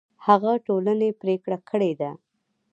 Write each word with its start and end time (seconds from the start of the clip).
هغه 0.25 0.51
ټولنې 0.65 1.09
پرېکړه 1.21 1.57
کړې 1.69 1.91
ده 1.99 2.11